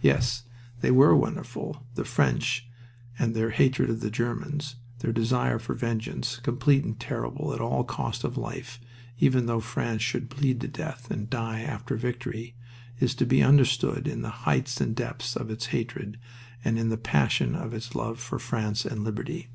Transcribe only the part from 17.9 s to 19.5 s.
love for France and liberty.